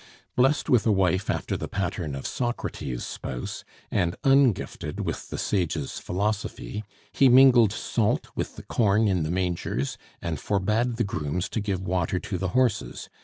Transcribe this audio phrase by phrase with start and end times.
[0.35, 5.99] Blessed with a wife after the pattern of Socrates' spouse, and ungifted with the sage's
[5.99, 11.59] philosophy, he mingled salt with the corn in the mangers and forbad the grooms to
[11.61, 13.11] give water to the horses.